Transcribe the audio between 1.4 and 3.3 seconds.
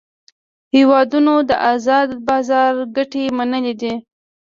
د آزاد بازار ګټې